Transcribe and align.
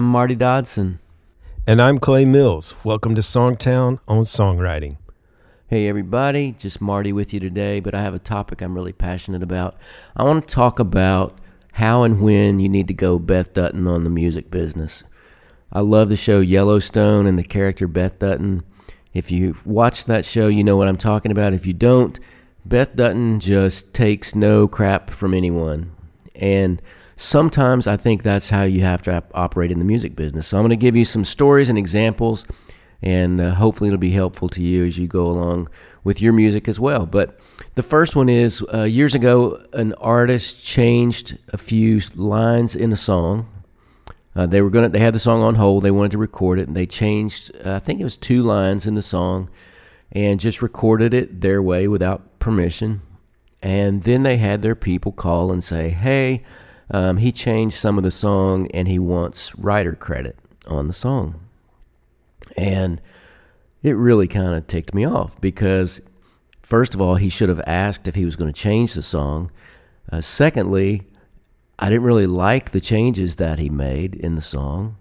I'm 0.00 0.06
Marty 0.06 0.34
Dodson. 0.34 0.98
And 1.66 1.82
I'm 1.82 1.98
Clay 1.98 2.24
Mills. 2.24 2.74
Welcome 2.84 3.14
to 3.16 3.20
Songtown 3.20 3.98
on 4.08 4.22
Songwriting. 4.22 4.96
Hey, 5.66 5.88
everybody, 5.88 6.52
just 6.52 6.80
Marty 6.80 7.12
with 7.12 7.34
you 7.34 7.38
today, 7.38 7.80
but 7.80 7.94
I 7.94 8.00
have 8.00 8.14
a 8.14 8.18
topic 8.18 8.62
I'm 8.62 8.74
really 8.74 8.94
passionate 8.94 9.42
about. 9.42 9.76
I 10.16 10.24
want 10.24 10.48
to 10.48 10.54
talk 10.54 10.78
about 10.78 11.38
how 11.72 12.04
and 12.04 12.22
when 12.22 12.60
you 12.60 12.68
need 12.70 12.88
to 12.88 12.94
go 12.94 13.18
Beth 13.18 13.52
Dutton 13.52 13.86
on 13.86 14.04
the 14.04 14.08
music 14.08 14.50
business. 14.50 15.04
I 15.70 15.80
love 15.80 16.08
the 16.08 16.16
show 16.16 16.40
Yellowstone 16.40 17.26
and 17.26 17.38
the 17.38 17.44
character 17.44 17.86
Beth 17.86 18.18
Dutton. 18.18 18.62
If 19.12 19.30
you've 19.30 19.66
watched 19.66 20.06
that 20.06 20.24
show, 20.24 20.48
you 20.48 20.64
know 20.64 20.78
what 20.78 20.88
I'm 20.88 20.96
talking 20.96 21.30
about. 21.30 21.52
If 21.52 21.66
you 21.66 21.74
don't, 21.74 22.18
Beth 22.64 22.96
Dutton 22.96 23.38
just 23.38 23.92
takes 23.92 24.34
no 24.34 24.66
crap 24.66 25.10
from 25.10 25.34
anyone. 25.34 25.92
And 26.36 26.80
sometimes 27.20 27.86
I 27.86 27.98
think 27.98 28.22
that's 28.22 28.48
how 28.48 28.62
you 28.62 28.80
have 28.80 29.02
to 29.02 29.22
operate 29.34 29.70
in 29.70 29.78
the 29.78 29.84
music 29.84 30.16
business. 30.16 30.48
So 30.48 30.56
I'm 30.56 30.62
going 30.62 30.70
to 30.70 30.76
give 30.76 30.96
you 30.96 31.04
some 31.04 31.24
stories 31.24 31.68
and 31.68 31.78
examples, 31.78 32.46
and 33.02 33.40
uh, 33.40 33.54
hopefully 33.54 33.88
it'll 33.88 33.98
be 33.98 34.10
helpful 34.10 34.48
to 34.48 34.62
you 34.62 34.86
as 34.86 34.98
you 34.98 35.06
go 35.06 35.26
along 35.26 35.68
with 36.02 36.22
your 36.22 36.32
music 36.32 36.66
as 36.66 36.80
well. 36.80 37.04
But 37.04 37.38
the 37.74 37.82
first 37.82 38.16
one 38.16 38.30
is 38.30 38.64
uh, 38.72 38.84
years 38.84 39.14
ago, 39.14 39.62
an 39.74 39.92
artist 39.94 40.64
changed 40.64 41.38
a 41.52 41.58
few 41.58 42.00
lines 42.14 42.74
in 42.74 42.90
a 42.90 42.96
song. 42.96 43.48
Uh, 44.34 44.46
they 44.46 44.62
were 44.62 44.70
gonna. 44.70 44.88
They 44.88 45.00
had 45.00 45.14
the 45.14 45.18
song 45.18 45.42
on 45.42 45.56
hold. 45.56 45.82
They 45.82 45.90
wanted 45.90 46.12
to 46.12 46.18
record 46.18 46.58
it, 46.58 46.68
and 46.68 46.76
they 46.76 46.86
changed. 46.86 47.50
Uh, 47.64 47.74
I 47.74 47.78
think 47.80 48.00
it 48.00 48.04
was 48.04 48.16
two 48.16 48.42
lines 48.42 48.86
in 48.86 48.94
the 48.94 49.02
song, 49.02 49.50
and 50.12 50.40
just 50.40 50.62
recorded 50.62 51.12
it 51.12 51.40
their 51.40 51.60
way 51.60 51.88
without 51.88 52.38
permission. 52.38 53.02
And 53.60 54.04
then 54.04 54.22
they 54.22 54.38
had 54.38 54.62
their 54.62 54.76
people 54.76 55.10
call 55.10 55.50
and 55.50 55.64
say, 55.64 55.90
"Hey, 55.90 56.44
um, 56.90 57.18
he 57.18 57.32
changed 57.32 57.76
some 57.76 57.98
of 57.98 58.04
the 58.04 58.10
song, 58.10 58.68
and 58.72 58.88
he 58.88 58.98
wants 58.98 59.56
writer 59.56 59.94
credit 59.94 60.36
on 60.66 60.86
the 60.86 60.92
song." 60.92 61.40
And 62.56 63.00
it 63.82 63.92
really 63.92 64.28
kind 64.28 64.54
of 64.54 64.66
ticked 64.66 64.94
me 64.94 65.04
off 65.04 65.40
because, 65.40 66.00
first 66.62 66.94
of 66.94 67.00
all, 67.00 67.14
he 67.14 67.28
should 67.28 67.48
have 67.48 67.62
asked 67.66 68.08
if 68.08 68.14
he 68.14 68.24
was 68.24 68.36
going 68.36 68.52
to 68.52 68.60
change 68.60 68.94
the 68.94 69.02
song. 69.02 69.50
Uh, 70.10 70.20
secondly, 70.20 71.02
I 71.78 71.88
didn't 71.88 72.04
really 72.04 72.26
like 72.26 72.70
the 72.70 72.80
changes 72.80 73.36
that 73.36 73.58
he 73.58 73.70
made 73.70 74.14
in 74.14 74.34
the 74.34 74.42
song. 74.42 74.96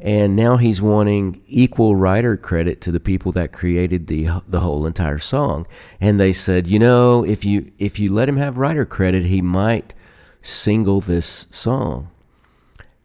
And 0.00 0.36
now 0.36 0.56
he's 0.56 0.80
wanting 0.80 1.42
equal 1.46 1.96
writer 1.96 2.36
credit 2.36 2.80
to 2.82 2.92
the 2.92 3.00
people 3.00 3.32
that 3.32 3.52
created 3.52 4.06
the 4.06 4.28
the 4.46 4.60
whole 4.60 4.86
entire 4.86 5.18
song. 5.18 5.66
And 6.00 6.20
they 6.20 6.32
said, 6.32 6.68
you 6.68 6.78
know, 6.78 7.24
if 7.24 7.44
you 7.44 7.72
if 7.78 7.98
you 7.98 8.12
let 8.12 8.28
him 8.28 8.36
have 8.36 8.58
writer 8.58 8.84
credit, 8.84 9.24
he 9.24 9.42
might 9.42 9.94
single 10.42 11.00
this 11.00 11.46
song. 11.50 12.10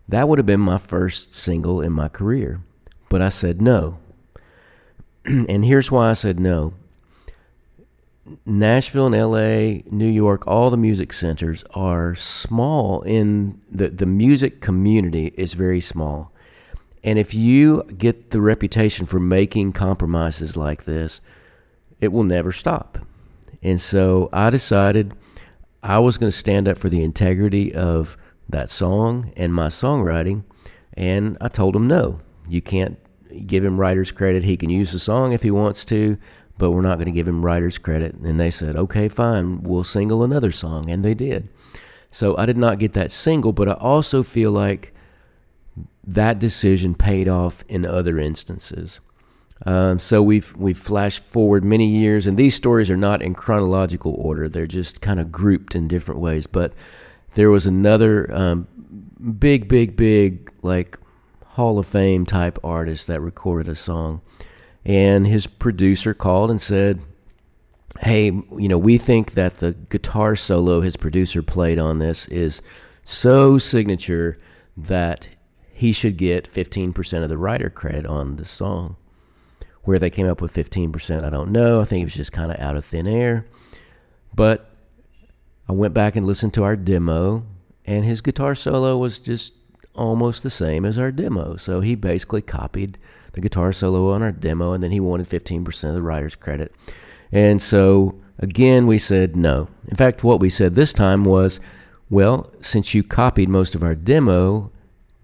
That 0.08 0.28
would 0.28 0.40
have 0.40 0.46
been 0.46 0.60
my 0.60 0.78
first 0.78 1.34
single 1.34 1.82
in 1.82 1.92
my 1.92 2.08
career. 2.08 2.62
But 3.10 3.22
I 3.22 3.30
said 3.30 3.62
no. 3.62 4.00
and 5.26 5.66
here's 5.66 5.92
why 5.92 6.10
I 6.10 6.14
said 6.14 6.40
no. 6.40 6.74
Nashville 8.46 9.14
and 9.14 9.16
LA, 9.16 9.82
New 9.92 10.08
York, 10.08 10.48
all 10.48 10.70
the 10.70 10.78
music 10.78 11.12
centers 11.12 11.64
are 11.72 12.16
small 12.16 13.02
in 13.02 13.60
the 13.70 13.90
the 13.90 14.06
music 14.06 14.62
community 14.62 15.34
is 15.36 15.54
very 15.54 15.82
small. 15.82 16.32
And 17.04 17.20
if 17.20 17.34
you 17.34 17.84
get 17.98 18.30
the 18.30 18.40
reputation 18.40 19.06
for 19.06 19.20
making 19.20 19.74
compromises 19.74 20.56
like 20.56 20.86
this, 20.86 21.20
it 22.00 22.14
will 22.14 22.24
never 22.24 22.54
stop. 22.54 22.98
And 23.62 23.80
so 23.80 24.30
I 24.32 24.50
decided 24.50 25.14
I 25.84 26.00
was 26.00 26.18
going 26.18 26.32
to 26.32 26.38
stand 26.38 26.68
up 26.68 26.78
for 26.78 26.90
the 26.90 27.04
integrity 27.04 27.74
of 27.76 28.18
that 28.50 28.70
song 28.70 29.34
and 29.36 29.54
my 29.54 29.68
songwriting. 29.68 30.44
And 30.94 31.38
I 31.42 31.50
told 31.50 31.76
him, 31.76 31.88
no, 31.88 32.20
you 32.48 32.62
can't 32.62 32.98
give 33.46 33.66
him 33.66 33.80
writer's 33.80 34.12
credit. 34.12 34.44
He 34.44 34.58
can 34.58 34.70
use 34.70 34.92
the 34.94 35.00
song 35.00 35.34
if 35.34 35.44
he 35.44 35.52
wants 35.52 35.84
to, 35.86 36.18
but 36.58 36.72
we're 36.72 36.82
not 36.82 36.96
going 36.96 37.08
to 37.08 37.12
give 37.12 37.28
him 37.28 37.44
writer's 37.44 37.78
credit. 37.78 38.16
And 38.16 38.40
they 38.40 38.52
said, 38.52 38.76
okay, 38.76 39.10
fine, 39.10 39.64
we'll 39.64 39.84
single 39.84 40.24
another 40.24 40.52
song. 40.52 40.90
And 40.90 41.04
they 41.04 41.14
did. 41.14 41.50
So 42.12 42.38
I 42.38 42.46
did 42.46 42.58
not 42.58 42.80
get 42.80 42.94
that 42.94 43.12
single, 43.12 43.54
but 43.54 43.68
I 43.68 43.74
also 43.74 44.24
feel 44.24 44.52
like 44.52 44.94
that 46.06 46.40
decision 46.40 46.96
paid 46.96 47.28
off 47.28 47.64
in 47.68 47.86
other 47.86 48.20
instances. 48.20 49.00
Um, 49.66 50.00
so 50.00 50.22
we've 50.22 50.54
we've 50.58 50.78
flashed 50.78 51.24
forward 51.24 51.64
many 51.64 51.88
years, 51.88 52.28
and 52.28 52.38
these 52.38 52.56
stories 52.56 52.90
are 52.90 52.98
not 52.98 53.22
in 53.22 53.34
chronological 53.34 54.14
order; 54.18 54.50
they're 54.50 54.68
just 54.68 55.02
kind 55.02 55.20
of 55.20 55.32
grouped 55.32 55.74
in 55.76 55.88
different 55.88 56.20
ways. 56.20 56.48
But 56.48 56.74
there 57.36 57.50
was 57.50 57.66
another 57.66 58.32
um, 58.34 58.68
big, 59.40 59.68
big, 59.68 59.96
big 59.96 60.52
like 60.62 61.00
Hall 61.46 61.80
of 61.80 61.88
Fame 61.88 62.26
type 62.26 62.60
artist 62.64 63.08
that 63.08 63.22
recorded 63.22 63.72
a 63.72 63.76
song, 63.76 64.22
and 64.84 65.26
his 65.26 65.48
producer 65.48 66.14
called 66.14 66.52
and 66.52 66.62
said, 66.62 67.00
"Hey, 68.02 68.26
you 68.26 68.68
know, 68.68 68.78
we 68.78 68.98
think 68.98 69.32
that 69.32 69.56
the 69.56 69.72
guitar 69.90 70.36
solo 70.36 70.82
his 70.82 70.98
producer 70.98 71.42
played 71.42 71.80
on 71.80 72.00
this 72.00 72.28
is 72.28 72.62
so 73.06 73.58
signature 73.58 74.38
that 74.76 75.30
he 75.74 75.92
should 75.92 76.18
get 76.18 76.52
15% 76.52 77.24
of 77.24 77.30
the 77.30 77.38
writer 77.38 77.70
credit 77.70 78.06
on 78.06 78.38
the 78.38 78.46
song. 78.46 78.96
Where 79.84 80.00
they 80.00 80.10
came 80.10 80.28
up 80.28 80.42
with 80.42 80.54
15%, 80.54 81.24
I 81.24 81.30
don't 81.30 81.52
know. 81.52 81.82
I 81.82 81.86
think 81.86 82.02
it 82.02 82.06
was 82.06 82.14
just 82.14 82.32
kind 82.32 82.52
of 82.52 82.60
out 82.60 82.76
of 82.76 82.86
thin 82.86 83.06
air. 83.06 83.46
But 84.34 84.70
I 85.68 85.74
went 85.74 85.94
back 85.94 86.16
and 86.16 86.26
listened 86.26 86.54
to 86.56 86.64
our 86.64 86.76
demo, 86.76 87.46
and 87.86 88.06
his 88.06 88.22
guitar 88.22 88.56
solo 88.56 88.98
was 88.98 89.20
just 89.20 89.54
almost 89.94 90.44
the 90.44 90.50
same 90.50 90.86
as 90.86 90.98
our 90.98 91.12
demo. 91.12 91.58
So 91.58 91.82
he 91.82 91.96
basically 91.96 92.42
copied 92.42 92.98
the 93.34 93.42
guitar 93.42 93.74
solo 93.74 94.12
on 94.12 94.24
our 94.24 94.32
demo, 94.32 94.74
and 94.74 94.82
then 94.82 94.92
he 94.92 95.00
wanted 95.00 95.28
15% 95.28 95.90
of 95.90 95.96
the 95.96 96.02
writer's 96.02 96.36
credit. 96.36 96.74
And 97.32 97.62
so 97.62 98.22
again, 98.40 98.88
we 98.88 98.98
said 98.98 99.36
no. 99.36 99.70
In 99.88 99.98
fact, 99.98 100.24
what 100.24 100.40
we 100.40 100.50
said 100.50 100.76
this 100.76 100.94
time 100.94 101.24
was, 101.24 101.60
well, 102.10 102.52
since 102.62 102.94
you 102.94 103.04
copied 103.04 103.50
most 103.50 103.76
of 103.76 103.84
our 103.84 103.96
demo, 103.96 104.72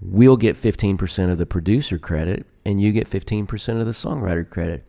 we'll 0.01 0.37
get 0.37 0.55
15% 0.55 1.31
of 1.31 1.37
the 1.37 1.45
producer 1.45 1.97
credit 1.97 2.45
and 2.65 2.79
you 2.79 2.91
get 2.91 3.09
15% 3.09 3.79
of 3.79 3.85
the 3.85 3.91
songwriter 3.91 4.49
credit. 4.49 4.85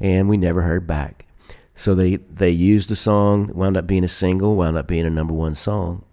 And 0.00 0.28
we 0.28 0.36
never 0.36 0.62
heard 0.62 0.86
back. 0.86 1.26
So 1.74 1.94
they, 1.94 2.16
they 2.16 2.50
used 2.50 2.88
the 2.88 2.96
song, 2.96 3.50
wound 3.54 3.76
up 3.76 3.86
being 3.86 4.04
a 4.04 4.08
single, 4.08 4.56
wound 4.56 4.76
up 4.76 4.86
being 4.86 5.06
a 5.06 5.10
number 5.10 5.32
one 5.32 5.54
song. 5.54 6.04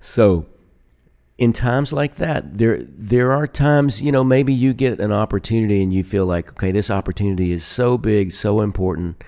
So 0.00 0.46
in 1.38 1.52
times 1.52 1.92
like 1.92 2.16
that, 2.16 2.58
there 2.58 2.78
there 2.82 3.32
are 3.32 3.46
times, 3.46 4.02
you 4.02 4.12
know, 4.12 4.24
maybe 4.24 4.52
you 4.52 4.74
get 4.74 5.00
an 5.00 5.12
opportunity 5.12 5.82
and 5.82 5.92
you 5.92 6.02
feel 6.02 6.26
like, 6.26 6.50
okay, 6.50 6.72
this 6.72 6.90
opportunity 6.90 7.52
is 7.52 7.64
so 7.64 7.96
big, 7.96 8.32
so 8.32 8.60
important 8.60 9.22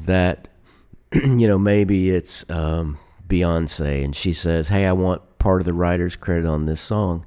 that, 0.00 0.48
you 1.12 1.48
know, 1.48 1.58
maybe 1.58 2.10
it's 2.10 2.48
um, 2.50 2.98
Beyonce 3.26 4.04
and 4.04 4.14
she 4.14 4.32
says, 4.32 4.68
hey, 4.68 4.86
I 4.86 4.92
want 4.92 5.38
part 5.38 5.60
of 5.60 5.64
the 5.64 5.72
writer's 5.72 6.16
credit 6.16 6.46
on 6.46 6.66
this 6.66 6.80
song 6.80 7.26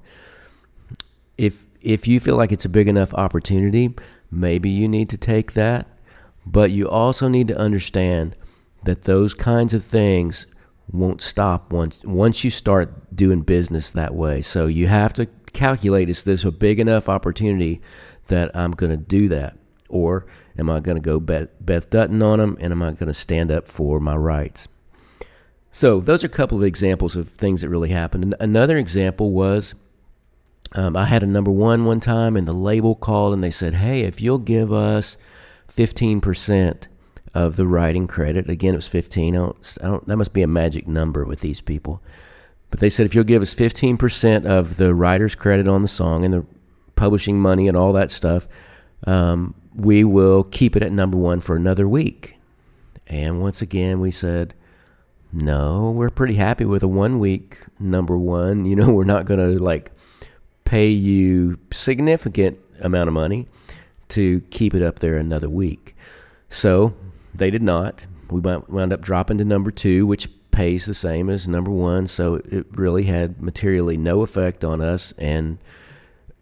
if 1.46 1.66
if 1.81 2.08
you 2.08 2.20
feel 2.20 2.38
like 2.38 2.52
it's 2.52 2.66
a 2.66 2.70
big 2.70 2.88
enough 2.88 3.14
opportunity, 3.14 3.94
maybe 4.31 4.70
you 4.70 4.88
need 4.88 5.09
to 5.09 5.18
take 5.18 5.54
that. 5.54 5.88
But 6.46 6.72
you 6.72 6.90
also 6.90 7.28
need 7.28 7.48
to 7.50 7.58
understand 7.58 8.36
that 8.84 9.04
those 9.04 9.34
kinds 9.34 9.74
of 9.74 9.84
things 9.84 10.46
won't 10.92 11.22
stop 11.22 11.72
once 11.72 12.02
once 12.04 12.44
you 12.44 12.50
start 12.52 13.16
doing 13.16 13.42
business 13.42 13.92
that 13.92 14.14
way. 14.16 14.42
So 14.42 14.68
you 14.68 14.88
have 14.88 15.14
to 15.14 15.28
calculate 15.54 16.09
is 16.09 16.24
this 16.24 16.44
a 16.44 16.52
big 16.52 16.80
enough 16.80 17.08
opportunity 17.08 17.81
that 18.28 18.56
I'm 18.56 18.72
going 18.72 18.90
to 18.90 18.98
do 18.98 19.28
that 19.30 19.58
or 19.90 20.25
am 20.58 20.70
I 20.70 20.80
going 20.80 20.96
to 20.96 21.02
go 21.02 21.20
Beth, 21.20 21.50
Beth 21.60 21.90
Dutton 21.90 22.22
on 22.22 22.40
them 22.40 22.58
and 22.60 22.74
am 22.74 22.81
I 22.81 22.92
going 22.92 23.08
to 23.08 23.14
stand 23.14 23.52
up 23.52 23.68
for 23.68 24.00
my 24.00 24.16
rights? 24.16 24.68
So 25.72 26.00
those 26.00 26.24
are 26.24 26.28
a 26.28 26.30
couple 26.30 26.58
of 26.58 26.63
examples 26.63 27.16
of 27.16 27.30
things 27.30 27.62
that 27.62 27.69
really 27.69 27.89
happened. 27.89 28.36
Another 28.39 28.78
example 28.78 29.31
was 29.31 29.75
um, 30.74 30.96
I 30.96 31.06
had 31.06 31.24
a 31.24 31.28
number 31.28 31.52
one 31.52 31.86
one 31.86 32.00
time, 32.00 32.36
and 32.36 32.48
the 32.48 32.54
label 32.54 32.96
called 32.96 33.34
and 33.34 33.44
they 33.44 33.52
said, 33.52 33.75
"Hey, 33.75 34.02
if 34.02 34.22
you'll 34.22 34.38
give 34.40 34.72
us 34.72 35.18
fifteen 35.68 36.22
percent 36.22 36.88
of 37.34 37.56
the 37.56 37.68
writing 37.68 38.08
credit, 38.08 38.50
again 38.50 38.74
it 38.74 38.78
was 38.78 38.88
fifteen. 38.88 39.36
I 39.36 39.40
don't, 39.40 39.78
I 39.81 39.86
don't, 39.86 40.08
that 40.08 40.18
must 40.18 40.34
be 40.34 40.42
a 40.42 40.48
magic 40.48 40.88
number 40.88 41.25
with 41.25 41.42
these 41.42 41.62
people." 41.62 42.02
But 42.70 42.80
they 42.80 42.90
said, 42.90 43.06
if 43.06 43.14
you'll 43.14 43.24
give 43.24 43.44
us 43.44 43.54
fifteen 43.54 43.98
percent 43.98 44.48
of 44.48 44.78
the 44.78 44.96
writer's 44.96 45.36
credit 45.36 45.68
on 45.68 45.84
the 45.84 45.88
song 45.88 46.25
and 46.25 46.34
the 46.34 46.46
publishing 46.96 47.40
money 47.40 47.68
and 47.68 47.78
all 47.78 47.94
that 47.94 48.10
stuff, 48.10 48.48
um, 49.06 49.54
we 49.75 50.04
will 50.04 50.44
keep 50.44 50.75
it 50.75 50.81
at 50.81 50.92
number 50.92 51.16
one 51.16 51.40
for 51.40 51.56
another 51.56 51.88
week. 51.88 52.40
And 53.06 53.42
once 53.42 53.62
again, 53.62 54.00
we 54.00 54.10
said, 54.10 54.56
no, 55.31 55.92
we're 55.92 56.10
pretty 56.10 56.36
happy 56.36 56.66
with 56.66 56.81
a 56.81 56.88
one 56.88 57.20
week 57.20 57.60
number 57.80 58.18
one. 58.18 58.66
You 58.66 58.75
know, 58.75 58.90
we're 58.90 59.04
not 59.04 59.25
going 59.25 59.40
to 59.40 59.62
like 59.64 59.92
pay 60.74 60.88
you 60.88 61.60
significant 61.70 62.58
amount 62.81 63.08
of 63.08 63.14
money 63.14 63.48
to 64.08 64.42
keep 64.50 64.74
it 64.74 64.81
up 64.81 64.98
there 64.98 65.18
another 65.18 65.48
week. 65.48 65.96
So 66.50 66.96
they 67.31 67.52
did 67.52 67.62
not. 67.62 68.08
We 68.31 68.40
wound 68.40 68.92
up 68.92 69.00
dropping 69.02 69.38
to 69.38 69.46
number 69.46 69.70
two, 69.70 70.08
which 70.08 70.30
pays 70.50 70.88
the 70.88 70.96
same 70.96 71.30
as 71.30 71.48
number 71.48 71.70
one. 71.70 72.08
So 72.08 72.42
it 72.46 72.66
really 72.72 73.04
had 73.04 73.40
materially 73.40 73.98
no 73.98 74.24
effect 74.24 74.64
on 74.64 74.81
us. 74.81 75.14
And 75.20 75.60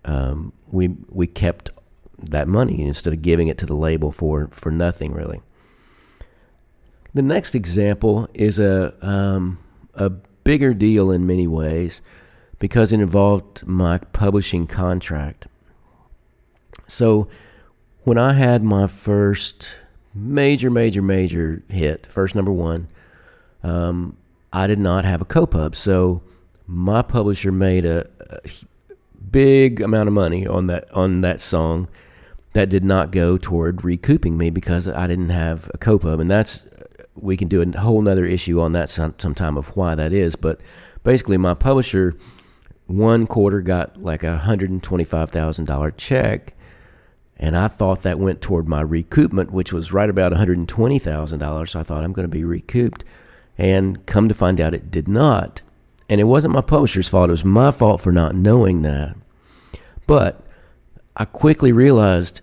um, 0.06 0.54
we 0.72 0.95
we 1.10 1.28
kept 1.28 1.72
that 2.18 2.48
money 2.48 2.83
instead 2.83 3.12
of 3.12 3.22
giving 3.22 3.50
it 3.50 3.57
to 3.57 3.66
the 3.66 3.75
label 3.75 4.13
for 4.13 4.48
for 4.54 4.72
nothing 4.72 5.12
really. 5.12 5.42
The 7.13 7.22
next 7.22 7.54
example 7.54 8.30
is 8.33 8.60
a 8.60 8.95
um, 9.06 9.60
a 9.94 10.10
bigger 10.10 10.74
deal 10.74 11.12
in 11.12 11.28
many 11.28 11.48
ways 11.48 12.01
because 12.61 12.93
it 12.93 12.99
involved 13.01 13.65
my 13.65 13.97
publishing 13.97 14.67
contract. 14.67 15.47
So 16.85 17.27
when 18.03 18.19
I 18.19 18.33
had 18.33 18.63
my 18.63 18.85
first 18.85 19.73
major, 20.13 20.69
major, 20.69 21.01
major 21.01 21.63
hit, 21.69 22.05
first 22.05 22.35
number 22.35 22.51
one, 22.51 22.87
um, 23.63 24.15
I 24.53 24.67
did 24.67 24.77
not 24.77 25.05
have 25.05 25.21
a 25.21 25.25
co-pub. 25.25 25.75
So 25.75 26.21
my 26.67 27.01
publisher 27.01 27.51
made 27.51 27.83
a, 27.83 28.07
a 28.19 28.39
big 29.31 29.81
amount 29.81 30.07
of 30.07 30.13
money 30.13 30.45
on 30.45 30.67
that 30.67 30.91
on 30.93 31.21
that 31.21 31.39
song 31.39 31.87
that 32.53 32.69
did 32.69 32.83
not 32.83 33.11
go 33.11 33.39
toward 33.39 33.83
recouping 33.83 34.37
me 34.37 34.51
because 34.51 34.87
I 34.87 35.07
didn't 35.07 35.29
have 35.29 35.71
a 35.73 35.79
co-pub, 35.79 36.19
and 36.19 36.29
that's 36.29 36.61
we 37.15 37.37
can 37.37 37.47
do 37.47 37.63
a 37.63 37.79
whole 37.79 38.03
nother 38.03 38.25
issue 38.25 38.61
on 38.61 38.73
that 38.73 38.89
some, 38.89 39.15
sometime 39.17 39.57
of 39.57 39.75
why 39.75 39.95
that 39.95 40.13
is. 40.13 40.35
But 40.35 40.61
basically, 41.03 41.37
my 41.37 41.55
publisher 41.55 42.15
one 42.91 43.27
quarter 43.27 43.61
got 43.61 44.01
like 44.01 44.23
a 44.23 44.38
hundred 44.38 44.69
and 44.69 44.83
twenty-five 44.83 45.29
thousand 45.29 45.65
dollar 45.65 45.91
check, 45.91 46.53
and 47.38 47.55
I 47.55 47.67
thought 47.67 48.03
that 48.03 48.19
went 48.19 48.41
toward 48.41 48.67
my 48.67 48.83
recoupment, 48.83 49.51
which 49.51 49.73
was 49.73 49.93
right 49.93 50.09
about 50.09 50.31
one 50.31 50.39
hundred 50.39 50.57
and 50.57 50.69
twenty 50.69 50.99
thousand 50.99 51.39
dollars. 51.39 51.71
So 51.71 51.79
I 51.79 51.83
thought 51.83 52.03
I'm 52.03 52.13
going 52.13 52.27
to 52.27 52.29
be 52.29 52.43
recouped, 52.43 53.03
and 53.57 54.05
come 54.05 54.27
to 54.27 54.35
find 54.35 54.59
out, 54.59 54.73
it 54.73 54.91
did 54.91 55.07
not. 55.07 55.61
And 56.09 56.19
it 56.19 56.25
wasn't 56.25 56.53
my 56.53 56.61
publisher's 56.61 57.07
fault; 57.07 57.29
it 57.29 57.31
was 57.31 57.45
my 57.45 57.71
fault 57.71 58.01
for 58.01 58.11
not 58.11 58.35
knowing 58.35 58.81
that. 58.81 59.15
But 60.07 60.45
I 61.15 61.25
quickly 61.25 61.71
realized 61.71 62.41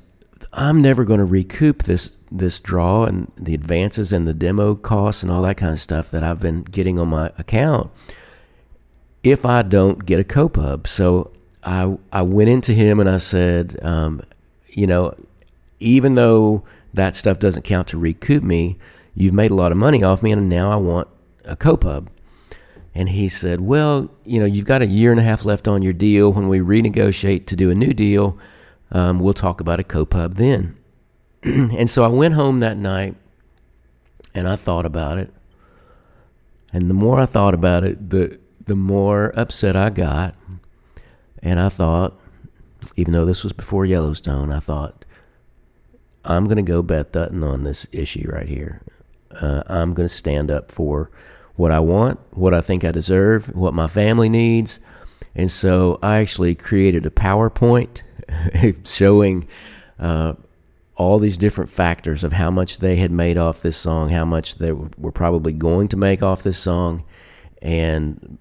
I'm 0.52 0.80
never 0.80 1.04
going 1.04 1.18
to 1.18 1.24
recoup 1.24 1.84
this 1.84 2.16
this 2.30 2.60
draw 2.60 3.04
and 3.04 3.30
the 3.36 3.54
advances 3.54 4.12
and 4.12 4.26
the 4.26 4.34
demo 4.34 4.74
costs 4.74 5.22
and 5.22 5.32
all 5.32 5.42
that 5.42 5.56
kind 5.56 5.72
of 5.72 5.80
stuff 5.80 6.10
that 6.10 6.22
I've 6.22 6.40
been 6.40 6.62
getting 6.62 6.98
on 6.98 7.08
my 7.08 7.30
account 7.38 7.90
if 9.22 9.44
I 9.44 9.62
don't 9.62 10.04
get 10.04 10.20
a 10.20 10.24
co-pub. 10.24 10.86
So 10.86 11.32
I 11.64 11.96
I 12.12 12.22
went 12.22 12.50
into 12.50 12.72
him 12.72 13.00
and 13.00 13.08
I 13.08 13.18
said, 13.18 13.78
um, 13.82 14.22
you 14.68 14.86
know, 14.86 15.14
even 15.80 16.14
though 16.14 16.62
that 16.94 17.14
stuff 17.14 17.38
doesn't 17.38 17.62
count 17.62 17.88
to 17.88 17.98
recoup 17.98 18.42
me, 18.42 18.78
you've 19.14 19.34
made 19.34 19.50
a 19.50 19.54
lot 19.54 19.72
of 19.72 19.78
money 19.78 20.02
off 20.02 20.22
me, 20.22 20.32
and 20.32 20.48
now 20.48 20.70
I 20.70 20.76
want 20.76 21.08
a 21.44 21.56
co-pub. 21.56 22.10
And 22.94 23.10
he 23.10 23.28
said, 23.28 23.60
well, 23.60 24.10
you 24.24 24.40
know, 24.40 24.46
you've 24.46 24.64
got 24.64 24.82
a 24.82 24.86
year 24.86 25.12
and 25.12 25.20
a 25.20 25.22
half 25.22 25.44
left 25.44 25.68
on 25.68 25.82
your 25.82 25.92
deal. 25.92 26.32
When 26.32 26.48
we 26.48 26.58
renegotiate 26.58 27.46
to 27.46 27.54
do 27.54 27.70
a 27.70 27.74
new 27.74 27.92
deal, 27.94 28.36
um, 28.90 29.20
we'll 29.20 29.34
talk 29.34 29.60
about 29.60 29.78
a 29.78 29.84
co-pub 29.84 30.34
then. 30.34 30.76
and 31.42 31.88
so 31.88 32.02
I 32.02 32.08
went 32.08 32.34
home 32.34 32.60
that 32.60 32.76
night 32.76 33.14
and 34.34 34.48
I 34.48 34.56
thought 34.56 34.84
about 34.84 35.18
it. 35.18 35.32
And 36.72 36.90
the 36.90 36.94
more 36.94 37.20
I 37.20 37.26
thought 37.26 37.54
about 37.54 37.84
it, 37.84 38.10
the 38.10 38.38
the 38.68 38.76
more 38.76 39.32
upset 39.34 39.74
I 39.74 39.90
got. 39.90 40.34
And 41.42 41.58
I 41.58 41.68
thought, 41.68 42.18
even 42.96 43.12
though 43.12 43.24
this 43.24 43.42
was 43.42 43.52
before 43.52 43.84
Yellowstone, 43.84 44.52
I 44.52 44.60
thought, 44.60 45.04
I'm 46.24 46.44
going 46.44 46.56
to 46.56 46.62
go 46.62 46.82
Beth 46.82 47.12
Dutton 47.12 47.42
on 47.42 47.64
this 47.64 47.86
issue 47.90 48.28
right 48.30 48.48
here. 48.48 48.82
Uh, 49.30 49.62
I'm 49.66 49.94
going 49.94 50.08
to 50.08 50.14
stand 50.14 50.50
up 50.50 50.70
for 50.70 51.10
what 51.56 51.72
I 51.72 51.80
want, 51.80 52.20
what 52.32 52.54
I 52.54 52.60
think 52.60 52.84
I 52.84 52.90
deserve, 52.90 53.54
what 53.54 53.74
my 53.74 53.88
family 53.88 54.28
needs. 54.28 54.78
And 55.34 55.50
so 55.50 55.98
I 56.02 56.18
actually 56.18 56.54
created 56.54 57.06
a 57.06 57.10
PowerPoint 57.10 58.02
showing 58.86 59.48
uh, 59.98 60.34
all 60.96 61.18
these 61.18 61.38
different 61.38 61.70
factors 61.70 62.24
of 62.24 62.32
how 62.32 62.50
much 62.50 62.78
they 62.78 62.96
had 62.96 63.10
made 63.10 63.38
off 63.38 63.62
this 63.62 63.76
song, 63.76 64.10
how 64.10 64.24
much 64.24 64.56
they 64.56 64.72
were 64.72 65.12
probably 65.12 65.52
going 65.52 65.88
to 65.88 65.96
make 65.96 66.22
off 66.22 66.42
this 66.42 66.58
song, 66.58 67.04
and 67.62 68.38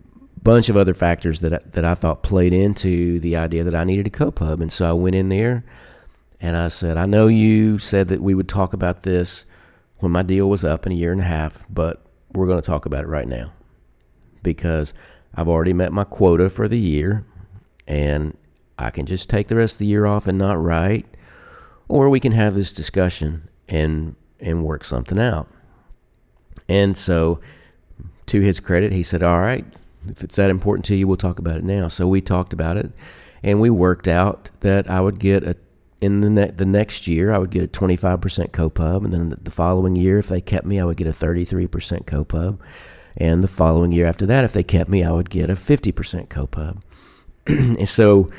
bunch 0.47 0.69
of 0.69 0.77
other 0.77 0.93
factors 0.93 1.41
that 1.41 1.53
I, 1.53 1.59
that 1.71 1.83
I 1.83 1.93
thought 1.93 2.23
played 2.23 2.53
into 2.53 3.19
the 3.19 3.35
idea 3.35 3.65
that 3.65 3.75
I 3.75 3.83
needed 3.83 4.07
a 4.07 4.09
co-pub. 4.09 4.61
And 4.61 4.71
so 4.71 4.89
I 4.89 4.93
went 4.93 5.13
in 5.13 5.27
there 5.27 5.65
and 6.39 6.55
I 6.55 6.69
said, 6.69 6.95
I 6.95 7.05
know 7.05 7.27
you 7.27 7.79
said 7.79 8.07
that 8.07 8.21
we 8.21 8.33
would 8.33 8.47
talk 8.47 8.71
about 8.71 9.03
this 9.03 9.43
when 9.99 10.13
my 10.13 10.23
deal 10.23 10.49
was 10.49 10.63
up 10.63 10.85
in 10.85 10.93
a 10.93 10.95
year 10.95 11.11
and 11.11 11.19
a 11.19 11.25
half, 11.25 11.65
but 11.69 12.01
we're 12.31 12.47
going 12.47 12.61
to 12.61 12.65
talk 12.65 12.85
about 12.85 13.03
it 13.03 13.07
right 13.07 13.27
now 13.27 13.51
because 14.41 14.93
I've 15.35 15.49
already 15.49 15.73
met 15.73 15.91
my 15.91 16.05
quota 16.05 16.49
for 16.49 16.69
the 16.69 16.79
year 16.79 17.25
and 17.85 18.37
I 18.79 18.89
can 18.89 19.05
just 19.05 19.29
take 19.29 19.49
the 19.49 19.57
rest 19.57 19.75
of 19.75 19.79
the 19.79 19.85
year 19.87 20.05
off 20.05 20.27
and 20.27 20.37
not 20.37 20.57
write, 20.57 21.07
or 21.89 22.09
we 22.09 22.21
can 22.21 22.31
have 22.31 22.55
this 22.55 22.71
discussion 22.71 23.49
and 23.67 24.15
and 24.39 24.63
work 24.63 24.85
something 24.85 25.19
out. 25.19 25.49
And 26.69 26.95
so, 26.95 27.41
to 28.27 28.39
his 28.39 28.59
credit, 28.59 28.91
he 28.91 29.03
said, 29.03 29.23
"All 29.23 29.39
right, 29.39 29.65
if 30.09 30.23
it's 30.23 30.35
that 30.35 30.49
important 30.49 30.85
to 30.85 30.95
you, 30.95 31.07
we'll 31.07 31.17
talk 31.17 31.39
about 31.39 31.57
it 31.57 31.63
now." 31.63 31.87
So 31.87 32.07
we 32.07 32.21
talked 32.21 32.53
about 32.53 32.77
it, 32.77 32.91
and 33.43 33.61
we 33.61 33.69
worked 33.69 34.07
out 34.07 34.51
that 34.61 34.89
I 34.89 35.01
would 35.01 35.19
get 35.19 35.43
a 35.43 35.55
in 35.99 36.21
the 36.21 36.29
ne- 36.29 36.51
the 36.51 36.65
next 36.65 37.07
year 37.07 37.33
I 37.33 37.37
would 37.37 37.49
get 37.49 37.63
a 37.63 37.67
25% 37.67 38.51
copub, 38.51 39.03
and 39.03 39.13
then 39.13 39.33
the 39.41 39.51
following 39.51 39.95
year, 39.95 40.19
if 40.19 40.27
they 40.27 40.41
kept 40.41 40.65
me, 40.65 40.79
I 40.79 40.85
would 40.85 40.97
get 40.97 41.07
a 41.07 41.11
33% 41.11 42.05
copub, 42.05 42.59
and 43.15 43.43
the 43.43 43.47
following 43.47 43.91
year 43.91 44.05
after 44.05 44.25
that, 44.27 44.45
if 44.45 44.53
they 44.53 44.63
kept 44.63 44.89
me, 44.89 45.03
I 45.03 45.11
would 45.11 45.29
get 45.29 45.49
a 45.49 45.53
50% 45.53 46.27
copub. 46.27 46.81
and 47.47 47.89
so 47.89 48.29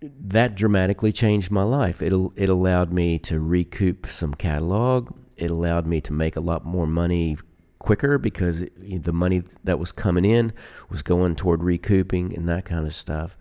that 0.00 0.54
dramatically 0.54 1.12
changed 1.12 1.50
my 1.50 1.62
life. 1.62 2.00
It 2.00 2.12
it 2.36 2.48
allowed 2.48 2.92
me 2.92 3.18
to 3.20 3.40
recoup 3.40 4.06
some 4.06 4.34
catalog. 4.34 5.14
It 5.36 5.50
allowed 5.50 5.86
me 5.86 6.00
to 6.02 6.12
make 6.12 6.36
a 6.36 6.40
lot 6.40 6.64
more 6.64 6.86
money 6.86 7.36
quicker 7.80 8.18
because 8.18 8.60
it, 8.60 9.02
the 9.02 9.12
money 9.12 9.42
that 9.64 9.80
was 9.80 9.90
coming 9.90 10.24
in 10.24 10.52
was 10.88 11.02
going 11.02 11.34
toward 11.34 11.64
recouping 11.64 12.32
and 12.36 12.48
that 12.48 12.64
kind 12.64 12.86
of 12.86 12.94
stuff. 12.94 13.36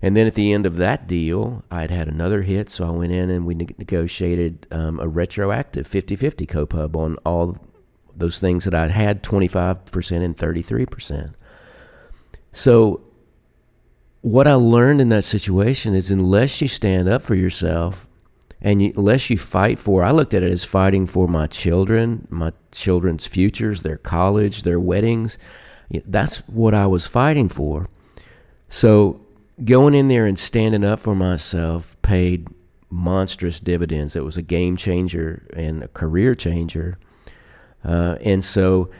And 0.00 0.16
then 0.16 0.26
at 0.26 0.34
the 0.34 0.52
end 0.52 0.66
of 0.66 0.76
that 0.76 1.08
deal, 1.08 1.64
I'd 1.70 1.90
had 1.90 2.06
another 2.06 2.42
hit, 2.42 2.70
so 2.70 2.86
I 2.86 2.90
went 2.90 3.12
in 3.12 3.30
and 3.30 3.46
we 3.46 3.54
ne- 3.54 3.74
negotiated 3.78 4.66
um, 4.70 5.00
a 5.00 5.08
retroactive 5.08 5.86
50 5.86 6.14
50 6.14 6.46
copub 6.46 6.96
on 6.96 7.16
all 7.24 7.56
those 8.14 8.38
things 8.38 8.64
that 8.64 8.74
I 8.74 8.88
had 8.88 9.22
25% 9.22 10.22
and 10.22 10.36
33%. 10.36 11.34
So 12.52 13.00
what 14.20 14.46
I 14.46 14.54
learned 14.54 15.00
in 15.00 15.08
that 15.08 15.24
situation 15.24 15.94
is 15.94 16.10
unless 16.10 16.60
you 16.60 16.68
stand 16.68 17.08
up 17.08 17.22
for 17.22 17.34
yourself 17.34 18.06
and 18.62 18.80
you, 18.80 18.92
unless 18.96 19.28
you 19.28 19.36
fight 19.36 19.78
for, 19.78 20.04
I 20.04 20.12
looked 20.12 20.32
at 20.32 20.44
it 20.44 20.50
as 20.50 20.64
fighting 20.64 21.06
for 21.06 21.26
my 21.26 21.48
children, 21.48 22.28
my 22.30 22.52
children's 22.70 23.26
futures, 23.26 23.82
their 23.82 23.98
college, 23.98 24.62
their 24.62 24.80
weddings. 24.80 25.36
That's 26.06 26.38
what 26.48 26.72
I 26.72 26.86
was 26.86 27.06
fighting 27.06 27.48
for. 27.48 27.88
So 28.68 29.20
going 29.64 29.94
in 29.94 30.08
there 30.08 30.26
and 30.26 30.38
standing 30.38 30.84
up 30.84 31.00
for 31.00 31.14
myself 31.14 31.96
paid 32.02 32.46
monstrous 32.88 33.58
dividends. 33.58 34.14
It 34.14 34.24
was 34.24 34.36
a 34.36 34.42
game 34.42 34.76
changer 34.76 35.46
and 35.54 35.82
a 35.82 35.88
career 35.88 36.34
changer. 36.36 36.98
Uh, 37.84 38.16
and 38.22 38.44
so 38.44 38.90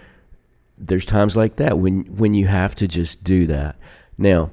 there's 0.77 1.07
times 1.07 1.37
like 1.37 1.57
that 1.57 1.79
when 1.79 2.05
when 2.17 2.35
you 2.35 2.49
have 2.49 2.75
to 2.77 2.89
just 2.89 3.23
do 3.23 3.47
that. 3.47 3.77
Now, 4.19 4.51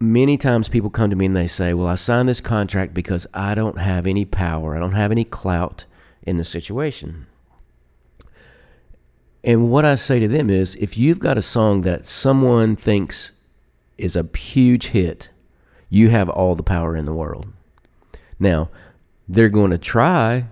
many 0.00 0.38
times 0.38 0.68
people 0.70 0.90
come 0.90 1.10
to 1.10 1.16
me 1.16 1.26
and 1.26 1.36
they 1.36 1.46
say, 1.46 1.74
Well, 1.74 1.86
I 1.86 1.94
signed 1.94 2.28
this 2.28 2.40
contract 2.40 2.94
because 2.94 3.26
I 3.34 3.54
don't 3.54 3.78
have 3.78 4.06
any 4.06 4.24
power, 4.24 4.74
I 4.74 4.80
don't 4.80 4.92
have 4.92 5.12
any 5.12 5.24
clout 5.24 5.84
in 6.22 6.38
the 6.38 6.44
situation. 6.44 7.26
And 9.42 9.70
what 9.70 9.84
I 9.84 9.94
say 9.94 10.18
to 10.20 10.28
them 10.28 10.50
is 10.50 10.74
if 10.76 10.98
you've 10.98 11.18
got 11.18 11.38
a 11.38 11.42
song 11.42 11.82
that 11.82 12.04
someone 12.04 12.76
thinks 12.76 13.32
is 13.96 14.16
a 14.16 14.28
huge 14.36 14.88
hit, 14.88 15.30
you 15.88 16.10
have 16.10 16.28
all 16.28 16.54
the 16.54 16.62
power 16.62 16.96
in 16.96 17.06
the 17.06 17.14
world. 17.14 17.46
Now, 18.38 18.68
they're 19.28 19.48
going 19.48 19.70
to 19.70 19.78
try 19.78 20.46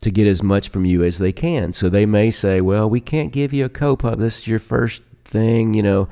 to 0.00 0.10
get 0.10 0.26
as 0.26 0.42
much 0.42 0.70
from 0.70 0.84
you 0.84 1.02
as 1.02 1.18
they 1.18 1.32
can. 1.32 1.72
So 1.72 1.88
they 1.88 2.06
may 2.06 2.30
say, 2.30 2.60
well, 2.60 2.88
we 2.88 3.00
can't 3.00 3.32
give 3.32 3.52
you 3.52 3.66
a 3.66 3.70
co-pub. 3.70 4.18
This 4.18 4.38
is 4.38 4.48
your 4.48 4.58
first 4.58 5.02
thing, 5.24 5.74
you 5.74 5.82
know. 5.82 6.08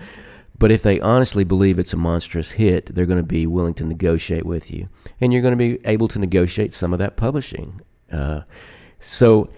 But 0.59 0.73
if 0.73 0.83
they 0.83 0.99
honestly 1.01 1.45
believe 1.45 1.79
it's 1.79 1.93
a 1.93 1.97
monstrous 1.97 2.53
hit, 2.53 2.87
they're 2.87 3.07
going 3.07 3.19
to 3.19 3.23
be 3.23 3.47
willing 3.47 3.75
to 3.75 3.85
negotiate 3.85 4.45
with 4.45 4.71
you, 4.71 4.89
and 5.21 5.33
you're 5.33 5.43
going 5.43 5.57
to 5.57 5.57
be 5.57 5.79
able 5.85 6.09
to 6.09 6.19
negotiate 6.19 6.75
some 6.75 6.93
of 6.93 6.99
that 6.99 7.17
publishing. 7.17 7.81
Uh, 8.11 8.43
so, 8.99 9.51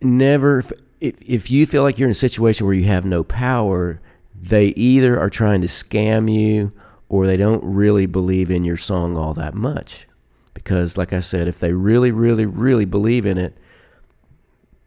never 0.00 0.60
if 0.60 0.72
if 1.00 1.50
you 1.50 1.66
feel 1.66 1.82
like 1.82 1.98
you're 1.98 2.08
in 2.08 2.12
a 2.12 2.14
situation 2.14 2.66
where 2.66 2.74
you 2.74 2.84
have 2.84 3.04
no 3.04 3.22
power, 3.24 4.00
they 4.34 4.68
either 4.68 5.18
are 5.18 5.30
trying 5.30 5.60
to 5.60 5.66
scam 5.66 6.32
you 6.32 6.72
or 7.08 7.26
they 7.26 7.36
don't 7.36 7.64
really 7.64 8.06
believe 8.06 8.50
in 8.50 8.64
your 8.64 8.76
song 8.76 9.16
all 9.16 9.34
that 9.34 9.54
much. 9.54 10.06
Because, 10.54 10.98
like 10.98 11.12
I 11.12 11.20
said, 11.20 11.48
if 11.48 11.58
they 11.58 11.72
really, 11.72 12.10
really, 12.10 12.44
really 12.44 12.84
believe 12.84 13.24
in 13.24 13.38
it, 13.38 13.56